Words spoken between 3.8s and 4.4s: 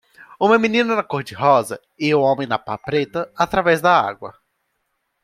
da água.